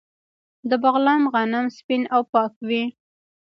[0.69, 2.83] د بغلان غنم سپین او پاک وي.